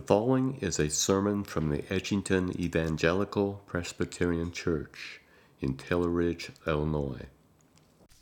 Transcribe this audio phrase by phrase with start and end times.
[0.00, 5.20] The following is a sermon from the Edgington Evangelical Presbyterian Church
[5.60, 7.26] in Taylor Ridge, Illinois.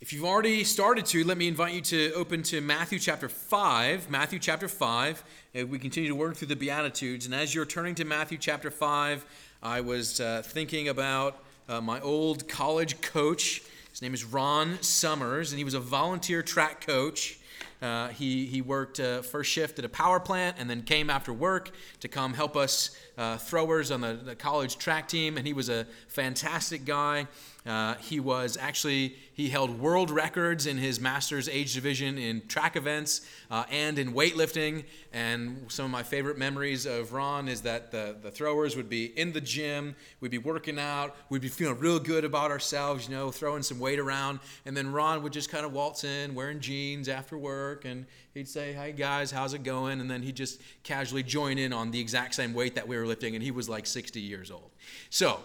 [0.00, 4.10] If you've already started to, let me invite you to open to Matthew chapter 5.
[4.10, 5.22] Matthew chapter 5.
[5.68, 7.26] We continue to work through the Beatitudes.
[7.26, 9.24] And as you're turning to Matthew chapter 5,
[9.62, 13.62] I was uh, thinking about uh, my old college coach.
[13.92, 17.37] His name is Ron Summers, and he was a volunteer track coach.
[17.80, 21.32] Uh, he, he worked uh, first shift at a power plant and then came after
[21.32, 21.70] work
[22.00, 25.36] to come help us uh, throwers on the, the, college track team.
[25.36, 27.28] And he was a fantastic guy.
[27.68, 32.76] Uh, he was actually, he held world records in his master's age division in track
[32.76, 34.84] events uh, and in weightlifting.
[35.12, 39.06] And some of my favorite memories of Ron is that the, the throwers would be
[39.18, 43.14] in the gym, we'd be working out, we'd be feeling real good about ourselves, you
[43.14, 44.40] know, throwing some weight around.
[44.64, 48.48] And then Ron would just kind of waltz in wearing jeans after work and he'd
[48.48, 50.00] say, Hey guys, how's it going?
[50.00, 53.06] And then he'd just casually join in on the exact same weight that we were
[53.06, 53.34] lifting.
[53.34, 54.70] And he was like 60 years old.
[55.10, 55.40] So,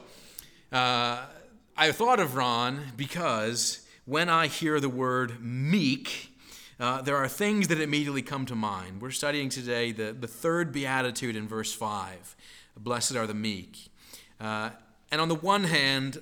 [0.71, 1.25] uh,
[1.75, 6.31] I thought of Ron because when I hear the word meek,
[6.80, 9.02] uh, there are things that immediately come to mind.
[9.02, 12.35] We're studying today the, the third beatitude in verse 5
[12.77, 13.89] Blessed are the meek.
[14.39, 14.69] Uh,
[15.11, 16.21] and on the one hand,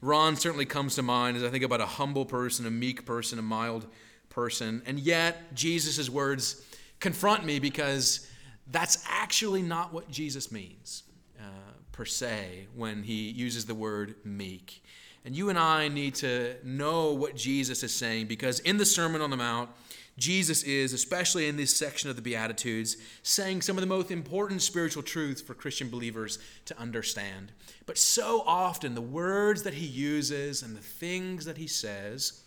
[0.00, 3.40] Ron certainly comes to mind as I think about a humble person, a meek person,
[3.40, 3.86] a mild
[4.28, 4.82] person.
[4.86, 6.64] And yet, Jesus' words
[7.00, 8.28] confront me because
[8.70, 11.02] that's actually not what Jesus means,
[11.40, 14.82] uh, per se, when he uses the word meek.
[15.24, 19.20] And you and I need to know what Jesus is saying because in the Sermon
[19.20, 19.70] on the Mount,
[20.18, 24.60] Jesus is, especially in this section of the Beatitudes, saying some of the most important
[24.60, 27.52] spiritual truths for Christian believers to understand.
[27.86, 32.42] But so often, the words that he uses and the things that he says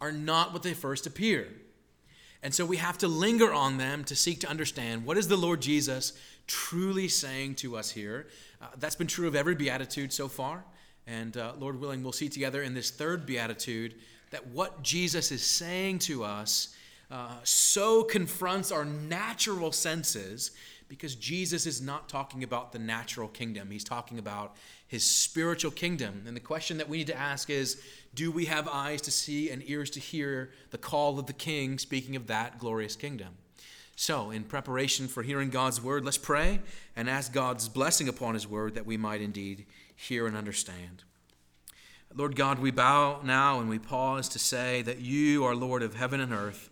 [0.00, 1.48] are not what they first appear.
[2.44, 5.36] And so we have to linger on them to seek to understand what is the
[5.36, 6.12] Lord Jesus
[6.46, 8.26] truly saying to us here.
[8.60, 10.62] Uh, that's been true of every beatitude so far.
[11.06, 13.94] And uh, Lord willing, we'll see together in this third beatitude
[14.30, 16.76] that what Jesus is saying to us
[17.10, 20.50] uh, so confronts our natural senses
[20.88, 23.70] because Jesus is not talking about the natural kingdom.
[23.70, 24.56] He's talking about
[24.86, 26.24] his spiritual kingdom.
[26.26, 27.82] And the question that we need to ask is
[28.14, 31.78] do we have eyes to see and ears to hear the call of the king
[31.78, 33.34] speaking of that glorious kingdom?
[33.96, 36.60] So, in preparation for hearing God's word, let's pray
[36.96, 41.04] and ask God's blessing upon his word that we might indeed hear and understand.
[42.16, 45.94] Lord God, we bow now and we pause to say that you are Lord of
[45.94, 46.70] heaven and earth,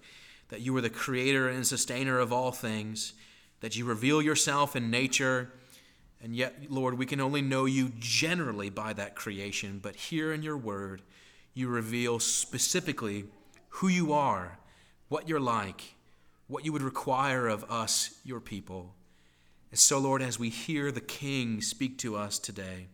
[0.50, 3.12] that you are the creator and sustainer of all things,
[3.62, 5.50] that you reveal yourself in nature.
[6.22, 10.42] And yet, Lord, we can only know you generally by that creation, but here in
[10.42, 11.00] your word,
[11.54, 13.24] you reveal specifically
[13.70, 14.58] who you are,
[15.08, 15.94] what you're like,
[16.46, 18.94] what you would require of us, your people.
[19.70, 22.88] And so, Lord, as we hear the King speak to us today,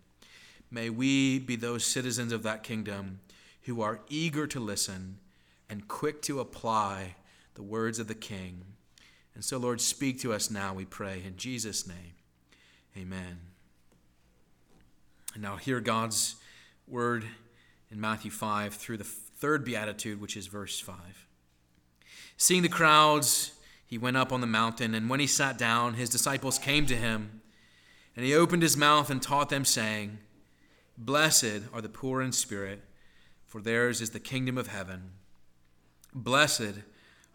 [0.70, 3.20] May we be those citizens of that kingdom
[3.62, 5.18] who are eager to listen
[5.70, 7.16] and quick to apply
[7.54, 8.64] the words of the King.
[9.38, 12.16] And so, Lord, speak to us now, we pray, in Jesus' name.
[12.96, 13.38] Amen.
[15.32, 16.34] And now, hear God's
[16.88, 17.24] word
[17.88, 20.96] in Matthew 5 through the third beatitude, which is verse 5.
[22.36, 23.52] Seeing the crowds,
[23.86, 26.96] he went up on the mountain, and when he sat down, his disciples came to
[26.96, 27.40] him,
[28.16, 30.18] and he opened his mouth and taught them, saying,
[30.96, 32.82] Blessed are the poor in spirit,
[33.46, 35.12] for theirs is the kingdom of heaven.
[36.12, 36.80] Blessed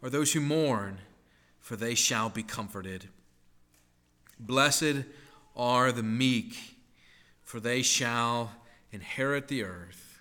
[0.02, 0.97] are those who mourn,
[1.63, 3.06] for they shall be comforted.
[4.38, 5.06] Blessed
[5.56, 6.75] are the meek,
[7.41, 8.51] for they shall
[8.91, 10.19] inherit the earth.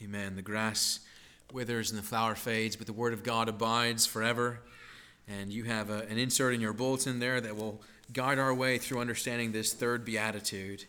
[0.00, 0.36] Amen.
[0.36, 1.00] The grass
[1.52, 4.60] withers and the flower fades, but the word of God abides forever.
[5.26, 8.78] And you have a, an insert in your bulletin there that will guide our way
[8.78, 10.84] through understanding this third beatitude.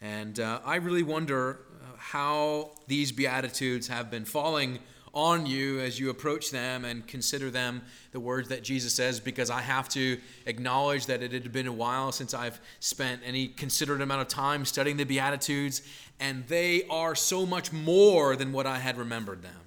[0.00, 4.78] And uh, I really wonder uh, how these Beatitudes have been falling
[5.16, 7.80] on you as you approach them and consider them
[8.12, 11.72] the words that Jesus says, because I have to acknowledge that it had been a
[11.72, 15.80] while since I've spent any considerate amount of time studying the Beatitudes,
[16.20, 19.62] and they are so much more than what I had remembered them.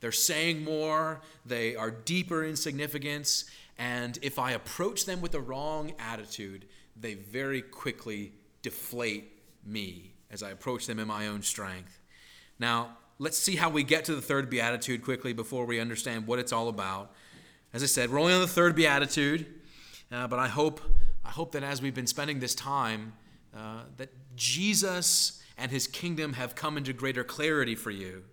[0.00, 3.44] They're saying more, they are deeper in significance,
[3.76, 6.64] and if I approach them with the wrong attitude,
[6.98, 8.32] they very quickly
[8.62, 9.30] deflate
[9.66, 12.00] me as I approach them in my own strength.
[12.58, 16.38] Now, let's see how we get to the third beatitude quickly before we understand what
[16.38, 17.12] it's all about.
[17.72, 19.46] As I said, we're only on the third beatitude,
[20.10, 20.80] uh, but I hope
[21.24, 23.12] I hope that as we've been spending this time,
[23.54, 28.24] uh, that Jesus and His kingdom have come into greater clarity for you.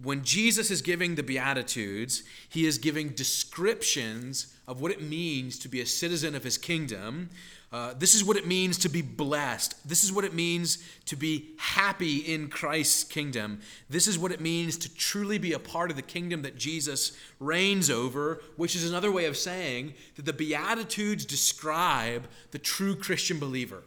[0.00, 5.68] When Jesus is giving the Beatitudes, he is giving descriptions of what it means to
[5.68, 7.28] be a citizen of his kingdom.
[7.72, 9.88] Uh, this is what it means to be blessed.
[9.88, 13.60] This is what it means to be happy in Christ's kingdom.
[13.88, 17.16] This is what it means to truly be a part of the kingdom that Jesus
[17.38, 23.38] reigns over, which is another way of saying that the Beatitudes describe the true Christian
[23.38, 23.82] believer.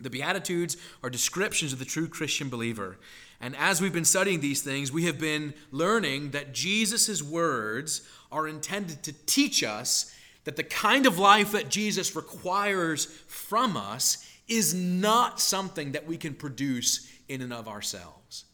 [0.00, 2.98] The Beatitudes are descriptions of the true Christian believer.
[3.42, 8.46] And as we've been studying these things, we have been learning that Jesus' words are
[8.46, 14.72] intended to teach us that the kind of life that Jesus requires from us is
[14.72, 18.44] not something that we can produce in and of ourselves.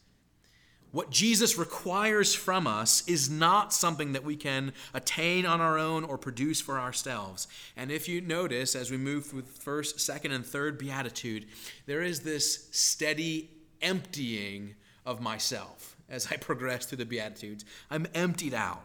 [0.91, 6.03] What Jesus requires from us is not something that we can attain on our own
[6.03, 7.47] or produce for ourselves.
[7.77, 11.45] And if you notice, as we move through the first, second, and third beatitude,
[11.85, 13.51] there is this steady
[13.81, 17.65] emptying of myself as I progress through the Beatitudes.
[17.89, 18.81] I'm emptied out.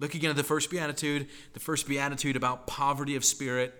[0.00, 1.28] Look again at the first Beatitude.
[1.54, 3.74] The first Beatitude about poverty of spirit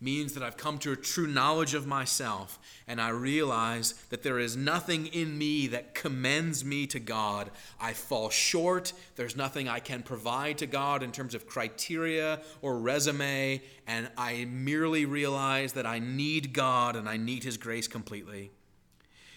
[0.00, 4.38] means that I've come to a true knowledge of myself and I realize that there
[4.38, 7.50] is nothing in me that commends me to God.
[7.80, 8.92] I fall short.
[9.16, 14.44] There's nothing I can provide to God in terms of criteria or resume, and I
[14.44, 18.50] merely realize that I need God and I need His grace completely.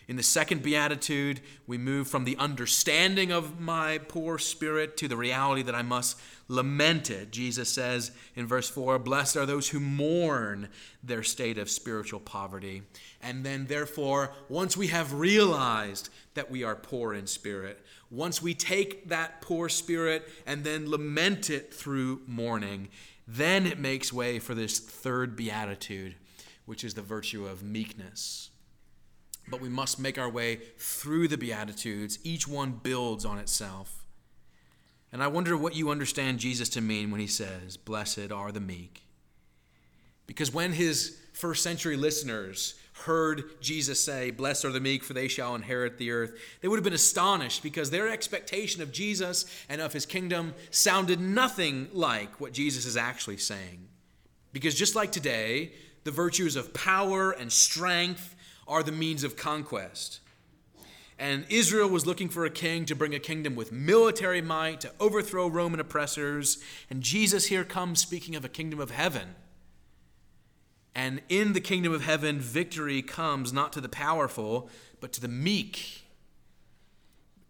[0.07, 5.17] In the second beatitude, we move from the understanding of my poor spirit to the
[5.17, 6.17] reality that I must
[6.47, 7.29] lament it.
[7.29, 10.69] Jesus says in verse 4 Blessed are those who mourn
[11.03, 12.83] their state of spiritual poverty.
[13.21, 18.53] And then, therefore, once we have realized that we are poor in spirit, once we
[18.53, 22.87] take that poor spirit and then lament it through mourning,
[23.27, 26.15] then it makes way for this third beatitude,
[26.65, 28.51] which is the virtue of meekness
[29.49, 32.19] but we must make our way through the Beatitudes.
[32.23, 34.03] Each one builds on itself.
[35.11, 38.59] And I wonder what you understand Jesus to mean when he says, Blessed are the
[38.59, 39.03] meek.
[40.25, 45.29] Because when his first century listeners heard Jesus say, Blessed are the meek, for they
[45.29, 49.79] shall inherit the earth, they would have been astonished because their expectation of Jesus and
[49.79, 53.87] of his kingdom sounded nothing like what Jesus is actually saying.
[54.51, 55.71] Because just like today,
[56.03, 58.35] the virtues of power and strength
[58.67, 60.19] are the means of conquest.
[61.19, 64.91] And Israel was looking for a king to bring a kingdom with military might, to
[64.99, 66.59] overthrow Roman oppressors.
[66.89, 69.35] And Jesus here comes speaking of a kingdom of heaven.
[70.93, 74.69] And in the kingdom of heaven, victory comes not to the powerful,
[74.99, 76.03] but to the meek.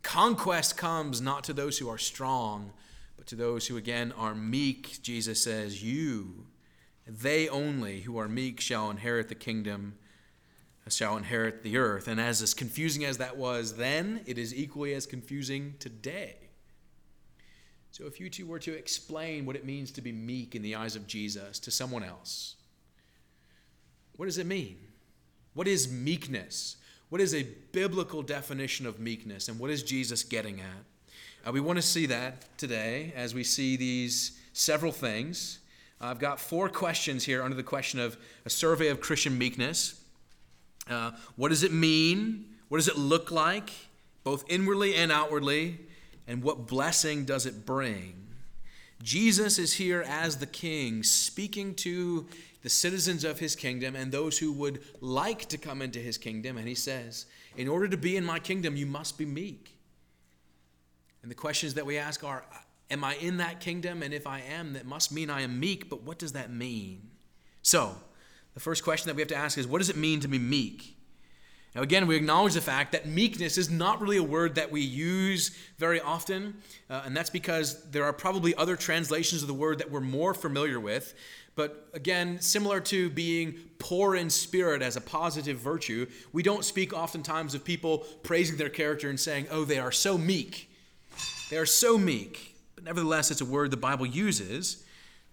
[0.02, 2.72] Conquest comes not to those who are strong,
[3.18, 5.02] but to those who, again, are meek.
[5.02, 6.46] Jesus says, You,
[7.06, 9.96] they only who are meek, shall inherit the kingdom
[10.92, 12.08] shall inherit the earth.
[12.08, 16.36] And as as confusing as that was then, it is equally as confusing today.
[17.92, 20.76] So if you two were to explain what it means to be meek in the
[20.76, 22.56] eyes of Jesus to someone else,
[24.16, 24.78] what does it mean?
[25.54, 26.78] What is meekness?
[27.10, 29.48] What is a biblical definition of meekness?
[29.48, 31.48] And what is Jesus getting at?
[31.48, 35.60] Uh, we want to see that today as we see these several things.
[36.00, 40.00] I've got four questions here under the question of a survey of Christian meekness.
[40.90, 42.46] Uh, what does it mean?
[42.70, 43.72] What does it look like,
[44.24, 45.80] both inwardly and outwardly?
[46.28, 48.28] And what blessing does it bring?
[49.02, 52.28] Jesus is here as the king, speaking to
[52.64, 56.58] the citizens of his kingdom and those who would like to come into his kingdom.
[56.58, 59.78] And he says, In order to be in my kingdom, you must be meek.
[61.22, 62.44] And the questions that we ask are
[62.90, 64.02] Am I in that kingdom?
[64.02, 67.10] And if I am, that must mean I am meek, but what does that mean?
[67.62, 67.98] So,
[68.58, 70.40] the first question that we have to ask is what does it mean to be
[70.40, 70.98] meek?
[71.76, 74.82] Now, again, we acknowledge the fact that meekness is not really a word that we
[74.82, 76.58] use very often,
[76.90, 80.34] uh, and that's because there are probably other translations of the word that we're more
[80.34, 81.14] familiar with.
[81.56, 86.94] But again, similar to being poor in spirit as a positive virtue, we don't speak
[86.94, 90.72] oftentimes of people praising their character and saying, oh, they are so meek.
[91.52, 92.56] They are so meek.
[92.74, 94.84] But nevertheless, it's a word the Bible uses.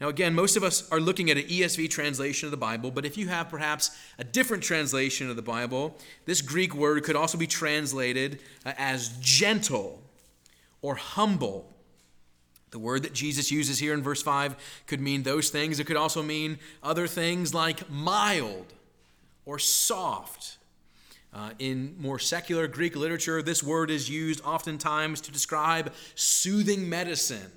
[0.04, 3.06] Now, again, most of us are looking at an ESV translation of the Bible, but
[3.06, 5.96] if you have perhaps a different translation of the Bible,
[6.26, 10.02] this Greek word could also be translated uh, as gentle
[10.82, 11.72] or humble.
[12.70, 15.80] The word that Jesus uses here in verse 5 could mean those things.
[15.80, 18.74] It could also mean other things like mild
[19.46, 20.58] or soft.
[21.32, 27.50] Uh, in more secular Greek literature, this word is used oftentimes to describe soothing medicine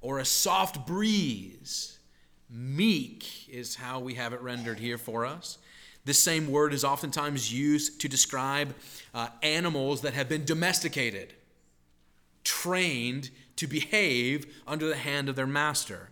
[0.00, 1.98] or a soft breeze.
[2.48, 5.58] Meek is how we have it rendered here for us.
[6.04, 8.74] This same word is oftentimes used to describe
[9.12, 11.34] uh, animals that have been domesticated.
[12.46, 16.10] trained to behave under the hand of their master.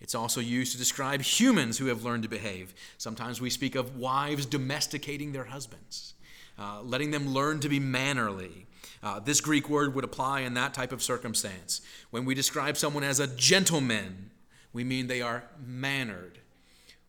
[0.00, 2.72] It's also used to describe humans who have learned to behave.
[2.96, 6.14] Sometimes we speak of wives domesticating their husbands,
[6.56, 8.67] uh, letting them learn to be mannerly.
[9.02, 11.80] Uh, this Greek word would apply in that type of circumstance.
[12.10, 14.30] When we describe someone as a gentleman,
[14.72, 16.38] we mean they are mannered.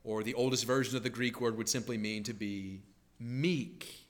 [0.04, 2.82] Or the oldest version of the Greek word would simply mean to be
[3.20, 4.06] meek.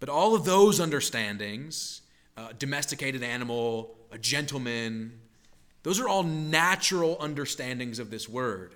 [0.00, 2.02] But all of those understandings,
[2.36, 5.18] uh, domesticated animal, a gentleman,
[5.82, 8.74] those are all natural understandings of this word.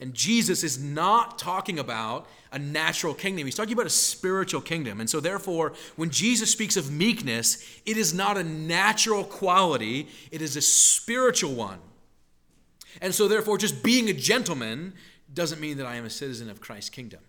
[0.00, 3.46] And Jesus is not talking about a natural kingdom.
[3.46, 5.00] He's talking about a spiritual kingdom.
[5.00, 10.42] And so, therefore, when Jesus speaks of meekness, it is not a natural quality, it
[10.42, 11.78] is a spiritual one.
[13.00, 14.94] And so, therefore, just being a gentleman
[15.32, 17.20] doesn't mean that I am a citizen of Christ's kingdom.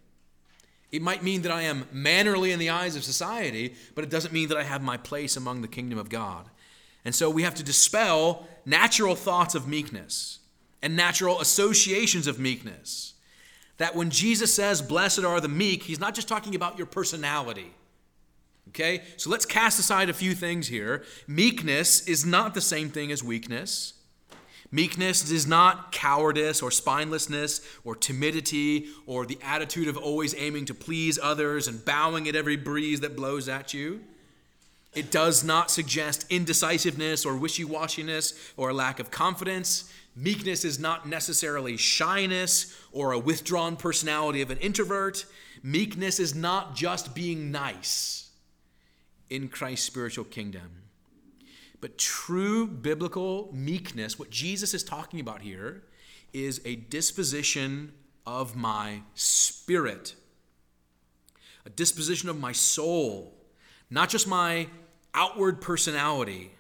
[0.92, 4.34] It might mean that I am mannerly in the eyes of society, but it doesn't
[4.34, 6.50] mean that I have my place among the kingdom of God.
[7.04, 10.40] And so we have to dispel natural thoughts of meekness
[10.86, 13.16] and natural associations of meekness.
[13.80, 17.74] That when Jesus says, Blessed are the meek, he's not just talking about your personality.
[18.70, 19.02] Okay?
[19.18, 21.04] So let's cast aside a few things here.
[21.28, 23.94] Meekness is not the same thing as weakness.
[24.72, 30.76] Meekness is not cowardice or spinelessness or timidity or the attitude of always aiming to
[30.76, 34.02] please others and bowing at every breeze that blows at you.
[34.94, 39.92] It does not suggest indecisiveness or wishy washiness or a lack of confidence.
[40.16, 45.26] Meekness is not necessarily shyness or a withdrawn personality of an introvert.
[45.62, 48.30] Meekness is not just being nice
[49.30, 50.84] in Christ's spiritual kingdom.
[51.82, 55.84] But true biblical meekness, what Jesus is talking about here,
[56.34, 57.92] is a disposition
[58.26, 60.16] of my spirit,
[61.66, 63.34] a disposition of my soul,
[63.90, 64.68] not just my
[65.14, 66.52] outward personality.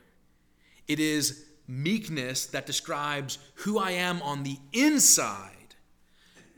[0.88, 5.76] It is meekness that describes who I am on the inside,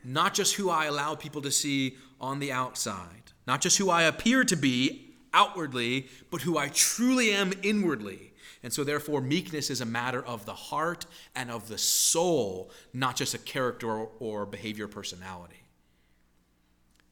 [0.04, 4.04] not just who I allow people to see on the outside, not just who I
[4.04, 8.34] appear to be outwardly, but who I truly am inwardly.
[8.64, 13.16] And so, therefore, meekness is a matter of the heart and of the soul, not
[13.16, 15.62] just a character or behavior personality.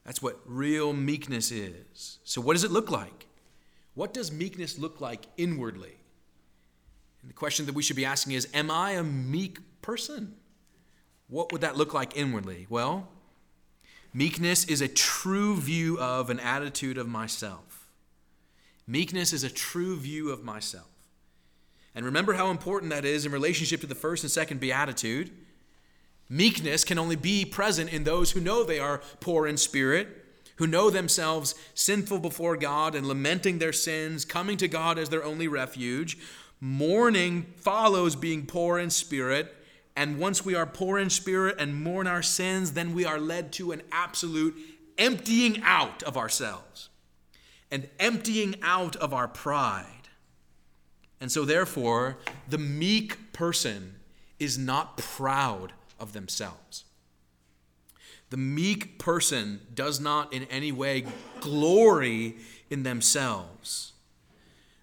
[0.05, 2.19] That's what real meekness is.
[2.23, 3.27] So, what does it look like?
[3.93, 5.95] What does meekness look like inwardly?
[7.25, 10.35] And the question that we should be asking is Am I a meek person?
[11.27, 12.67] What would that look like inwardly?
[12.69, 13.07] Well,
[14.13, 17.87] meekness is a true view of an attitude of myself.
[18.85, 20.85] Meekness is a true view of myself.
[21.95, 25.31] And remember how important that is in relationship to the first and second beatitude.
[26.29, 30.25] Meekness can only be present in those who know they are poor in spirit
[30.57, 35.23] who know themselves sinful before God and lamenting their sins, coming to God as their
[35.23, 36.17] only refuge.
[36.65, 39.55] Mourning follows being poor in spirit.
[39.95, 43.53] And once we are poor in spirit and mourn our sins, then we are led
[43.53, 44.55] to an absolute
[44.97, 46.89] emptying out of ourselves
[47.69, 50.09] and emptying out of our pride.
[51.21, 52.17] And so, therefore,
[52.49, 53.97] the meek person
[54.39, 56.85] is not proud of themselves.
[58.31, 61.05] The meek person does not in any way
[61.41, 62.37] glory
[62.71, 63.93] in themselves.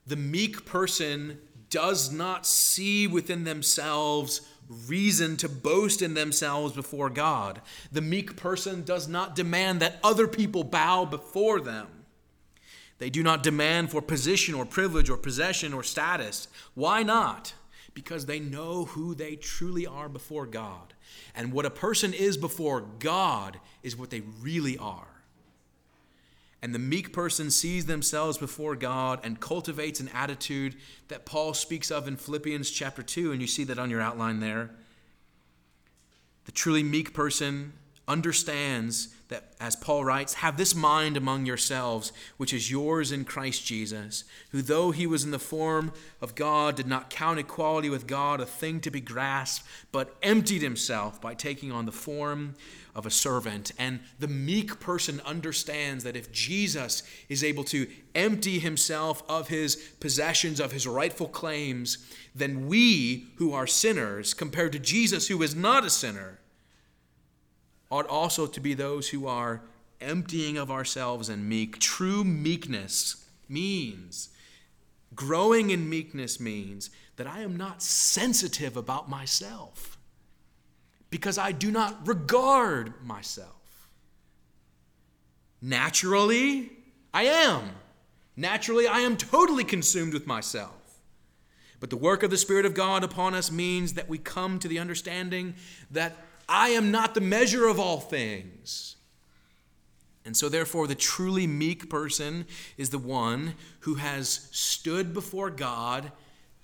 [0.07, 1.39] The meek person
[1.73, 7.61] does not see within themselves reason to boast in themselves before God.
[7.91, 11.89] The meek person does not demand that other people bow before them.
[12.99, 16.47] They do not demand for position or privilege or possession or status.
[16.75, 17.55] Why not?
[17.95, 20.95] Because they know who they truly are before God.
[21.35, 25.12] And what a person is before God is what they really are.
[26.63, 30.77] And the meek person sees themselves before God and cultivates an attitude
[31.09, 34.39] that Paul speaks of in Philippians chapter 2, and you see that on your outline
[34.39, 34.71] there.
[36.45, 37.73] The truly meek person
[38.09, 43.65] understands that, as Paul writes, have this mind among yourselves, which is yours in Christ
[43.65, 48.07] Jesus, who, though he was in the form of God, did not count equality with
[48.07, 52.57] God a thing to be grasped, but emptied himself by taking on the form
[52.95, 53.73] of a servant.
[53.79, 59.77] And the meek person understands that if Jesus is able to empty himself of his
[59.77, 65.55] possessions, of his rightful claims, then we who are sinners, compared to Jesus who is
[65.55, 66.39] not a sinner,
[67.93, 69.61] ought also to be those who are
[70.01, 71.79] emptying of ourselves and meek.
[71.79, 74.31] True meekness means,
[75.15, 79.99] growing in meekness means that I am not sensitive about myself
[81.11, 83.91] because I do not regard myself.
[85.61, 86.73] Naturally,
[87.13, 87.73] I am.
[88.39, 90.73] Naturally, I am totally consumed with myself.
[91.79, 94.69] But the work of the Spirit of God upon us means that we come to
[94.69, 95.55] the understanding
[95.91, 96.17] that
[96.49, 98.97] I am not the measure of all things.
[100.25, 102.47] And so, therefore, the truly meek person
[102.77, 106.13] is the one who has stood before God,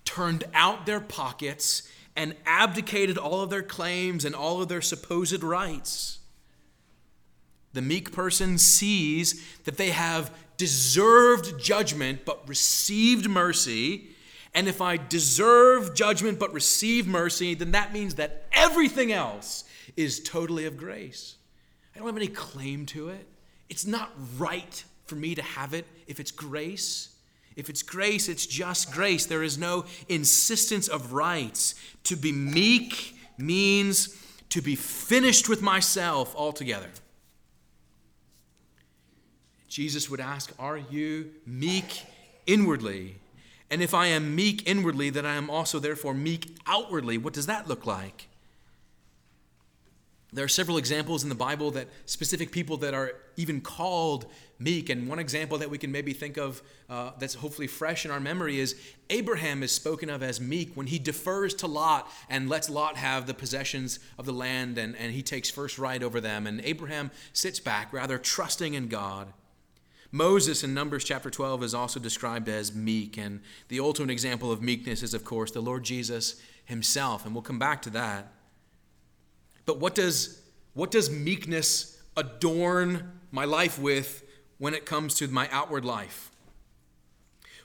[0.05, 5.43] turned out their pockets, and abdicated all of their claims and all of their supposed
[5.43, 6.19] rights.
[7.73, 14.09] The meek person sees that they have deserved judgment but received mercy.
[14.53, 19.63] And if I deserve judgment but receive mercy, then that means that everything else
[19.95, 21.35] is totally of grace.
[21.95, 23.27] I don't have any claim to it.
[23.69, 27.09] It's not right for me to have it if it's grace.
[27.55, 29.25] If it's grace, it's just grace.
[29.25, 31.75] There is no insistence of rights.
[32.05, 34.15] To be meek means
[34.49, 36.89] to be finished with myself altogether.
[39.67, 42.05] Jesus would ask, Are you meek
[42.47, 43.17] inwardly?
[43.69, 47.17] And if I am meek inwardly, then I am also therefore meek outwardly.
[47.17, 48.28] What does that look like?
[50.31, 54.27] There are several examples in the Bible that specific people that are even called
[54.59, 54.89] meek.
[54.89, 58.19] And one example that we can maybe think of uh, that's hopefully fresh in our
[58.19, 58.75] memory is
[59.09, 63.25] Abraham is spoken of as meek when he defers to Lot and lets Lot have
[63.25, 66.45] the possessions of the land and, and he takes first right over them.
[66.45, 69.33] And Abraham sits back, rather trusting in God.
[70.11, 73.17] Moses in Numbers chapter 12 is also described as meek.
[73.17, 77.25] And the ultimate example of meekness is, of course, the Lord Jesus himself.
[77.25, 78.31] And we'll come back to that.
[79.69, 80.41] But what does,
[80.73, 84.23] what does meekness adorn my life with
[84.57, 86.31] when it comes to my outward life?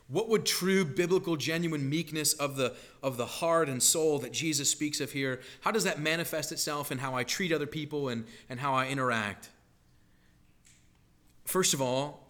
[0.09, 4.71] What would true biblical genuine meekness of the of the heart and soul that Jesus
[4.71, 8.27] speaks of here, how does that manifest itself in how I treat other people and,
[8.51, 9.49] and how I interact?
[11.47, 12.29] First of all,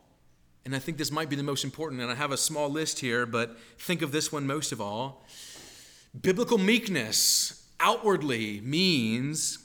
[0.64, 3.00] and I think this might be the most important, and I have a small list
[3.00, 5.24] here, but think of this one most of all.
[6.22, 9.58] Biblical meekness outwardly means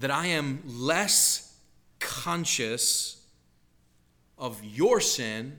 [0.00, 1.54] that I am less
[1.98, 3.22] conscious
[4.38, 5.58] of your sin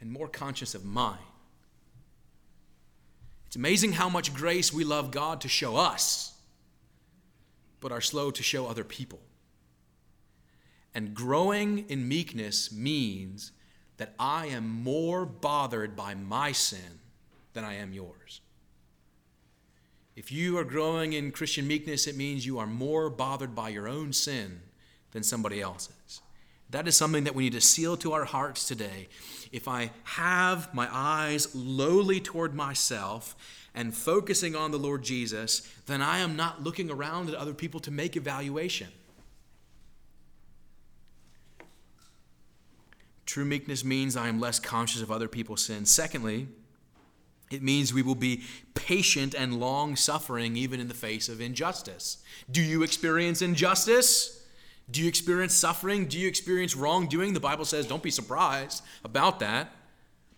[0.00, 1.18] and more conscious of mine.
[3.48, 6.38] It's amazing how much grace we love God to show us,
[7.80, 9.20] but are slow to show other people.
[10.94, 13.50] And growing in meekness means
[13.96, 17.00] that I am more bothered by my sin
[17.52, 18.42] than I am yours.
[20.18, 23.86] If you are growing in Christian meekness, it means you are more bothered by your
[23.86, 24.62] own sin
[25.12, 26.20] than somebody else's.
[26.70, 29.06] That is something that we need to seal to our hearts today.
[29.52, 33.36] If I have my eyes lowly toward myself
[33.76, 37.78] and focusing on the Lord Jesus, then I am not looking around at other people
[37.78, 38.88] to make evaluation.
[43.24, 45.94] True meekness means I am less conscious of other people's sins.
[45.94, 46.48] Secondly,
[47.50, 48.42] it means we will be
[48.74, 52.18] patient and long suffering even in the face of injustice.
[52.50, 54.46] Do you experience injustice?
[54.90, 56.06] Do you experience suffering?
[56.06, 57.34] Do you experience wrongdoing?
[57.34, 59.72] The Bible says don't be surprised about that.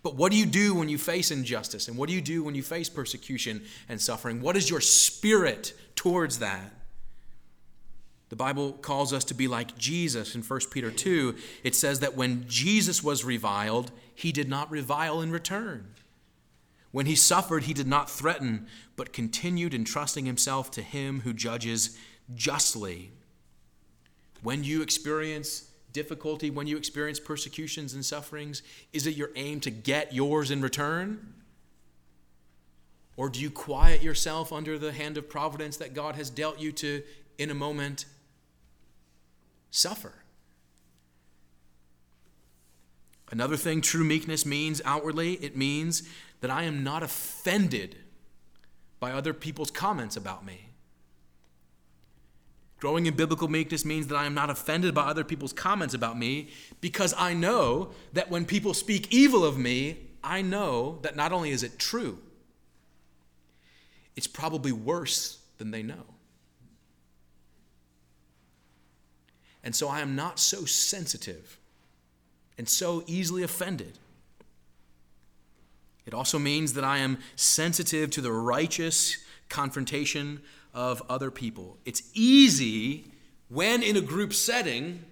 [0.03, 1.89] But what do you do when you face injustice?
[1.89, 4.41] And what do you do when you face persecution and suffering?
[4.41, 6.73] What is your spirit towards that?
[8.31, 11.35] The Bible calls us to be like Jesus in 1 Peter 2.
[11.65, 15.95] It says that when Jesus was reviled, he did not revile in return.
[16.93, 21.97] When he suffered, he did not threaten, but continued entrusting himself to him who judges
[22.35, 23.13] justly.
[24.43, 29.71] When you experience difficulty, when you experience persecutions and sufferings, is it your aim to
[29.71, 31.35] get yours in return?
[33.17, 36.73] Or do you quiet yourself under the hand of providence that God has dealt you
[36.73, 37.03] to,
[37.39, 38.07] in a moment,
[39.71, 40.15] suffer?
[43.31, 46.03] Another thing true meekness means outwardly, it means
[46.41, 47.97] that I am not offended
[48.99, 50.67] by other people's comments about me.
[52.79, 56.19] Growing in biblical meekness means that I am not offended by other people's comments about
[56.19, 56.49] me
[56.81, 61.51] because I know that when people speak evil of me, I know that not only
[61.51, 62.19] is it true,
[64.17, 66.05] it's probably worse than they know.
[69.63, 71.59] And so I am not so sensitive
[72.57, 73.99] and so easily offended
[76.07, 80.41] it also means that I am sensitive to the righteous confrontation
[80.73, 81.79] of other people.
[81.85, 83.13] It's easy
[83.49, 85.05] when in a group setting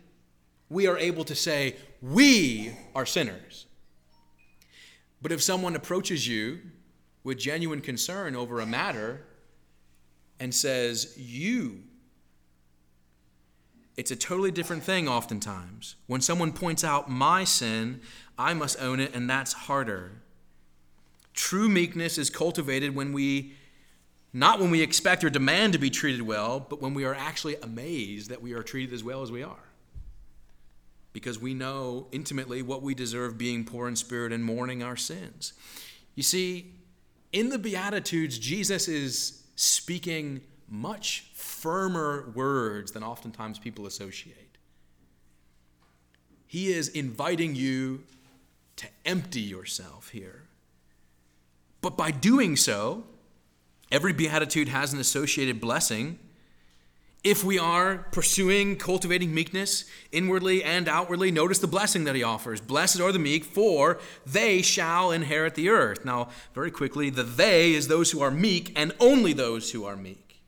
[0.69, 3.67] we are able to say, We are sinners.
[5.21, 6.61] But if someone approaches you
[7.25, 9.23] with genuine concern over a matter
[10.39, 11.83] and says, You,
[13.97, 15.97] it's a totally different thing oftentimes.
[16.07, 18.01] When someone points out my sin,
[18.39, 20.23] I must own it, and that's harder.
[21.35, 23.53] True meekness is cultivated when we,
[24.33, 27.57] not when we expect or demand to be treated well, but when we are actually
[27.57, 29.57] amazed that we are treated as well as we are.
[31.13, 35.53] Because we know intimately what we deserve being poor in spirit and mourning our sins.
[36.15, 36.75] You see,
[37.33, 44.59] in the Beatitudes, Jesus is speaking much firmer words than oftentimes people associate.
[46.47, 48.05] He is inviting you
[48.77, 50.45] to empty yourself here.
[51.81, 53.05] But by doing so,
[53.91, 56.19] every beatitude has an associated blessing.
[57.25, 62.61] If we are pursuing cultivating meekness inwardly and outwardly, notice the blessing that he offers.
[62.61, 66.05] Blessed are the meek, for they shall inherit the earth.
[66.05, 69.97] Now, very quickly, the they is those who are meek and only those who are
[69.97, 70.41] meek.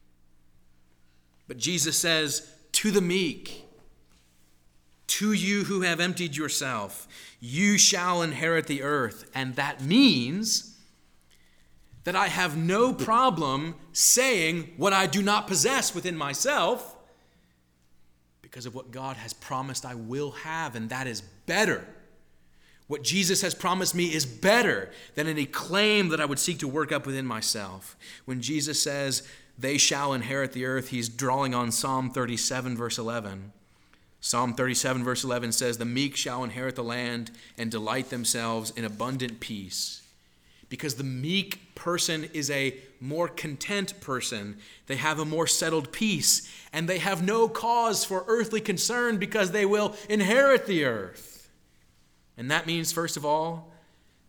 [1.49, 3.65] But Jesus says, to the meek,
[5.09, 7.09] to you who have emptied yourself,
[7.41, 9.29] you shall inherit the earth.
[9.35, 10.70] And that means
[12.05, 16.97] that I have no problem saying what I do not possess within myself
[18.43, 21.87] because of what God has promised I will have, and that is better.
[22.89, 26.69] What Jesus has promised me is better than any claim that I would seek to
[26.69, 27.97] work up within myself.
[28.25, 29.23] When Jesus says,
[29.57, 33.53] They shall inherit the earth, he's drawing on Psalm 37, verse 11.
[34.21, 38.85] Psalm 37, verse 11 says, The meek shall inherit the land and delight themselves in
[38.85, 40.03] abundant peace
[40.71, 44.57] because the meek person is a more content person.
[44.87, 49.51] They have a more settled peace, and they have no cause for earthly concern because
[49.51, 51.51] they will inherit the earth.
[52.39, 53.71] And that means, first of all,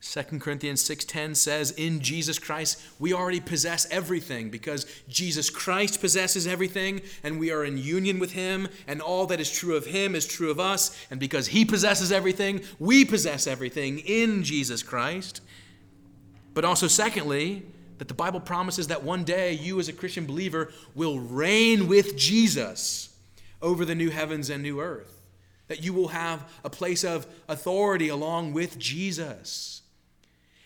[0.02, 6.48] 2 Corinthians 6:10 says in Jesus Christ we already possess everything because Jesus Christ possesses
[6.48, 10.16] everything and we are in union with him and all that is true of him
[10.16, 15.42] is true of us and because he possesses everything we possess everything in Jesus Christ.
[16.54, 17.64] But also, secondly,
[17.98, 22.18] that the Bible promises that one day you, as a Christian believer, will reign with
[22.18, 23.16] Jesus
[23.62, 25.22] over the new heavens and new earth.
[25.68, 29.84] That you will have a place of authority along with Jesus.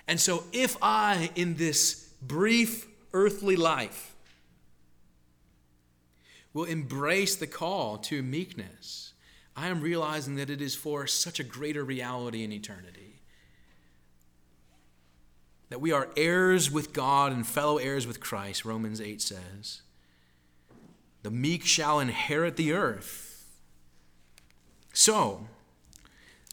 [0.07, 4.15] And so, if I, in this brief earthly life,
[6.53, 9.13] will embrace the call to meekness,
[9.57, 13.05] I am realizing that it is for such a greater reality in eternity
[15.69, 19.81] that we are heirs with God and fellow heirs with Christ, Romans 8 says.
[21.23, 23.49] The meek shall inherit the earth.
[24.93, 25.47] So,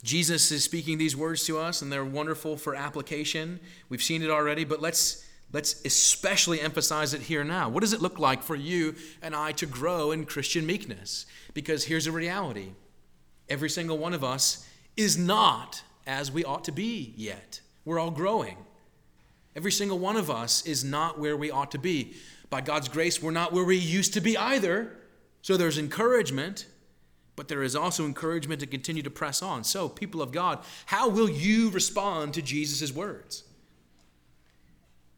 [0.02, 3.60] Jesus is speaking these words to us, and they're wonderful for application.
[3.88, 7.68] We've seen it already, but let's, let's especially emphasize it here now.
[7.68, 11.26] What does it look like for you and I to grow in Christian meekness?
[11.54, 12.70] Because here's a reality
[13.48, 17.60] every single one of us is not as we ought to be yet.
[17.84, 18.56] We're all growing.
[19.54, 22.14] Every single one of us is not where we ought to be.
[22.48, 24.96] By God's grace, we're not where we used to be either.
[25.42, 26.66] So there's encouragement,
[27.36, 29.64] but there is also encouragement to continue to press on.
[29.64, 33.44] So, people of God, how will you respond to Jesus' words?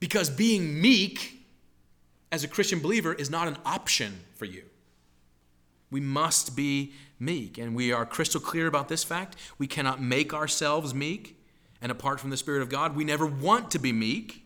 [0.00, 1.46] Because being meek
[2.32, 4.64] as a Christian believer is not an option for you.
[5.90, 9.36] We must be meek, and we are crystal clear about this fact.
[9.58, 11.38] We cannot make ourselves meek
[11.84, 14.42] and apart from the Spirit of God, we never want to be meek,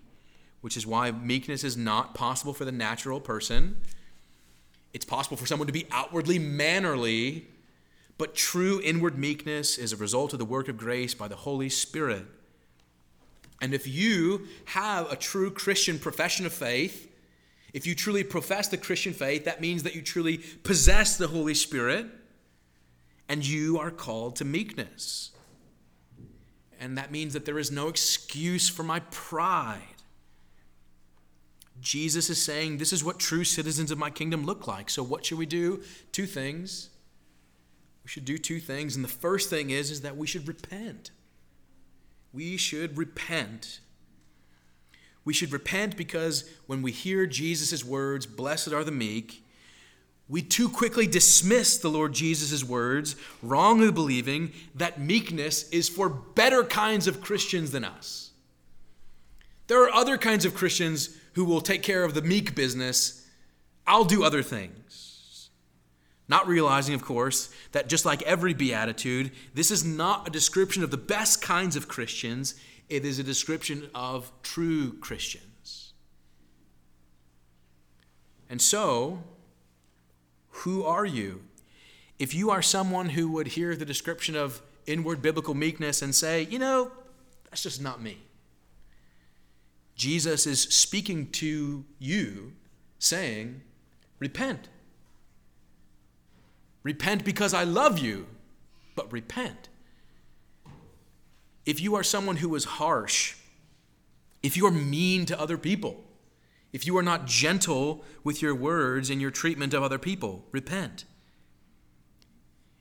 [0.61, 3.77] which is why meekness is not possible for the natural person.
[4.93, 7.47] It's possible for someone to be outwardly mannerly,
[8.19, 11.69] but true inward meekness is a result of the work of grace by the Holy
[11.69, 12.27] Spirit.
[13.63, 17.09] And if you have a true Christian profession of faith,
[17.73, 21.55] if you truly profess the Christian faith, that means that you truly possess the Holy
[21.55, 22.07] Spirit
[23.29, 25.31] and you are called to meekness.
[26.81, 29.83] And that means that there is no excuse for my pride.
[31.81, 34.91] Jesus is saying, This is what true citizens of my kingdom look like.
[34.91, 35.83] So, what should we do?
[36.13, 36.91] Two things.
[38.05, 38.97] We should do two things.
[38.97, 41.11] And the first thing is, is that we should repent.
[42.33, 43.81] We should repent.
[45.25, 49.45] We should repent because when we hear Jesus' words, blessed are the meek,
[50.29, 56.63] we too quickly dismiss the Lord Jesus' words, wrongly believing that meekness is for better
[56.65, 58.31] kinds of Christians than us.
[59.69, 63.27] There are other kinds of Christians who will take care of the meek business.
[63.87, 65.51] I'll do other things.
[66.29, 70.91] Not realizing, of course, that just like every beatitude, this is not a description of
[70.91, 72.55] the best kinds of Christians,
[72.91, 75.95] it is a description of true Christians.
[78.51, 79.23] And so,
[80.59, 81.43] who are you?
[82.19, 86.43] If you are someone who would hear the description of inward biblical meekness and say,
[86.43, 86.91] you know,
[87.45, 88.19] that's just not me.
[89.95, 92.53] Jesus is speaking to you,
[92.99, 93.63] saying,
[94.19, 94.69] Repent.
[96.83, 98.27] Repent because I love you,
[98.95, 99.69] but repent.
[101.67, 103.37] If you are someone who is harsh,
[104.43, 106.03] if you are mean to other people,
[106.73, 111.05] if you are not gentle with your words and your treatment of other people, repent.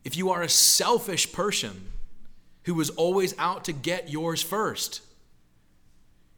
[0.04, 1.92] If you are a selfish person
[2.64, 5.02] who is always out to get yours first,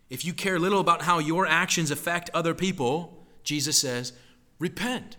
[0.10, 4.14] if you care little about how your actions affect other people, Jesus says,
[4.58, 5.18] repent.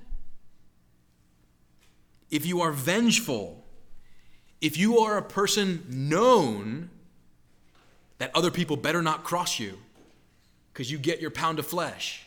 [2.30, 3.64] If you are vengeful,
[4.60, 6.90] if you are a person known
[8.18, 9.78] that other people better not cross you
[10.80, 12.26] because you get your pound of flesh,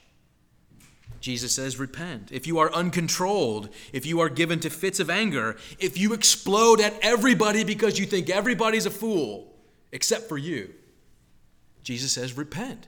[1.20, 2.30] Jesus says, repent.
[2.32, 6.80] If you are uncontrolled, if you are given to fits of anger, if you explode
[6.80, 9.52] at everybody because you think everybody's a fool
[9.92, 10.72] except for you,
[11.82, 12.86] Jesus says, repent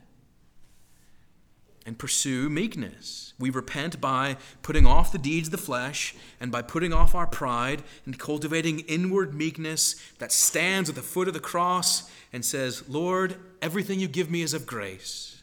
[1.85, 3.33] and pursue meekness.
[3.39, 7.27] We repent by putting off the deeds of the flesh and by putting off our
[7.27, 12.87] pride and cultivating inward meekness that stands at the foot of the cross and says,
[12.89, 15.34] Lord, everything you give me is of grace.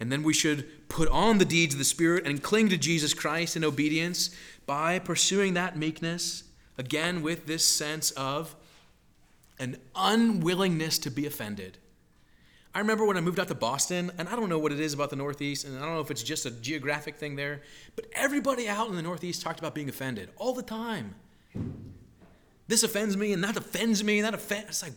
[0.00, 3.14] And then we should put on the deeds of the Spirit and cling to Jesus
[3.14, 4.30] Christ in obedience
[4.66, 6.44] by pursuing that meekness,
[6.78, 8.56] again with this sense of
[9.58, 11.76] an unwillingness to be offended.
[12.74, 14.94] I remember when I moved out to Boston, and I don't know what it is
[14.94, 17.62] about the Northeast, and I don't know if it's just a geographic thing there,
[17.96, 21.16] but everybody out in the Northeast talked about being offended all the time.
[22.68, 24.68] This offends me, and that offends me, and that offends.
[24.68, 24.92] It's like,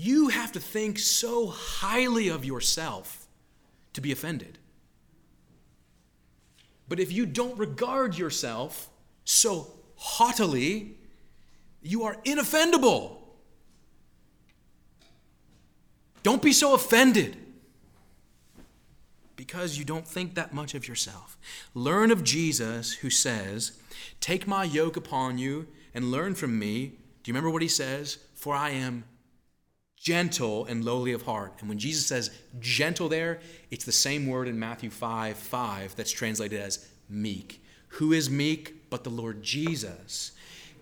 [0.00, 3.28] you have to think so highly of yourself
[3.92, 4.58] to be offended.
[6.88, 8.88] But if you don't regard yourself
[9.24, 10.96] so haughtily,
[11.82, 13.18] you are inoffendable.
[16.22, 17.36] Don't be so offended
[19.36, 21.36] because you don't think that much of yourself.
[21.74, 23.78] Learn of Jesus who says,
[24.18, 26.86] Take my yoke upon you and learn from me.
[27.22, 28.16] Do you remember what he says?
[28.34, 29.04] For I am
[30.00, 31.52] gentle and lowly of heart.
[31.60, 33.38] And when Jesus says gentle there,
[33.70, 37.62] it's the same word in Matthew 5 5 that's translated as meek.
[37.94, 40.32] Who is meek but the Lord Jesus?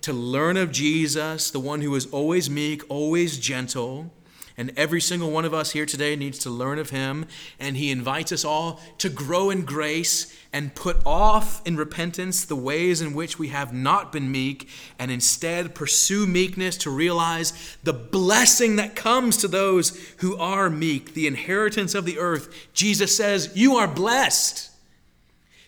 [0.03, 4.13] To learn of Jesus, the one who is always meek, always gentle
[4.59, 7.27] and every single one of us here today needs to learn of him.
[7.61, 12.57] And he invites us all to grow in grace and put off in repentance the
[12.57, 14.69] ways in which we have not been meek,
[14.99, 21.15] and instead pursue meekness to realize the blessing that comes to those who are meek,
[21.15, 22.69] the inheritance of the earth.
[22.73, 24.71] Jesus says, You are blessed.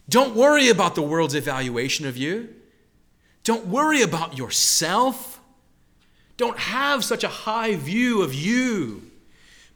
[0.08, 2.48] Don't worry about the world's evaluation of you.
[3.44, 5.39] Don't worry about yourself.
[6.40, 9.02] Don't have such a high view of you,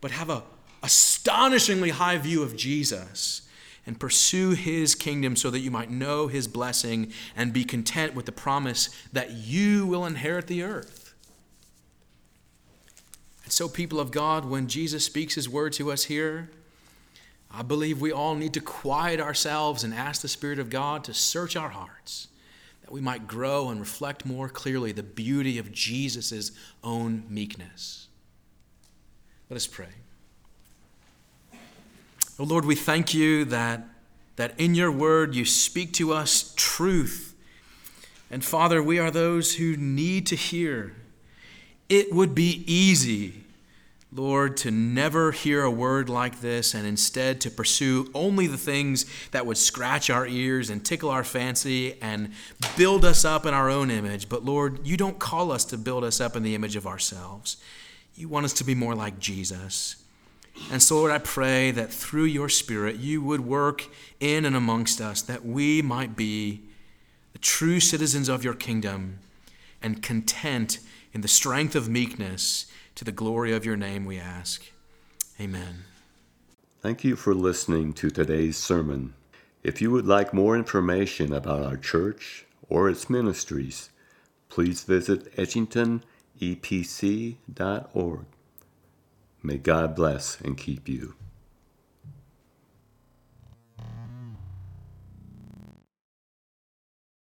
[0.00, 0.44] but have a
[0.83, 3.42] astonishingly high view of Jesus
[3.85, 8.24] and pursue his kingdom so that you might know his blessing and be content with
[8.24, 11.14] the promise that you will inherit the earth.
[13.42, 16.48] And so, people of God, when Jesus speaks his word to us here,
[17.50, 21.12] I believe we all need to quiet ourselves and ask the Spirit of God to
[21.12, 22.29] search our hearts
[22.85, 28.09] that we might grow and reflect more clearly the beauty of Jesus' own meekness.
[29.49, 29.88] Let us pray.
[32.38, 33.88] Oh Lord, we thank you that,
[34.37, 37.35] that in your word you speak to us truth.
[38.31, 40.94] And Father, we are those who need to hear.
[41.88, 43.43] It would be easy
[44.14, 49.07] Lord, to never hear a word like this and instead to pursue only the things
[49.33, 52.31] that would scratch our ears and tickle our fancy and
[52.77, 54.29] build us up in our own image.
[54.29, 57.57] But Lord, you don't call us to build us up in the image of ourselves.
[58.14, 59.96] You want us to be more like Jesus.
[60.70, 63.85] And so, Lord, I pray that through your Spirit, you would work
[64.20, 66.61] in and amongst us, that we might be
[67.33, 69.18] the true citizens of your kingdom
[69.83, 70.79] and content
[71.12, 74.70] in the strength of meekness to the glory of your name, we ask.
[75.40, 75.85] Amen.
[76.80, 79.14] Thank you for listening to today's sermon.
[79.62, 83.90] If you would like more information about our church or its ministries,
[84.48, 88.24] please visit edgingtonepc.org.
[89.42, 91.14] May God bless and keep you.